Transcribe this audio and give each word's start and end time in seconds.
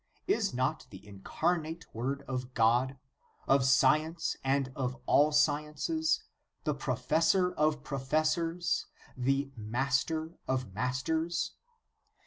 Is 0.25 0.51
not 0.51 0.87
the 0.89 1.05
Incarnate 1.07 1.85
Word 1.93 2.23
the 2.27 2.49
God 2.55 2.97
of 3.47 3.63
science 3.63 4.35
and 4.43 4.71
of 4.75 4.99
all 5.05 5.31
sciences, 5.31 6.23
the 6.63 6.73
Professor 6.73 7.53
of 7.53 7.83
professors, 7.83 8.87
the 9.15 9.51
Master 9.55 10.39
of 10.47 10.73
masters 10.73 11.51